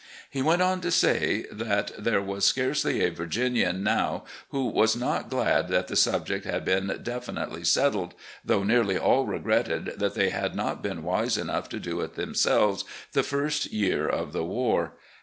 [0.31, 5.29] He went on to say that there was scarcely a Virginian now who was not
[5.29, 10.55] glad that the subject had been definitely settled, though nearly all regretted that they had
[10.55, 12.83] not been wise enough to do it themselves
[13.13, 14.93] the first year of the war.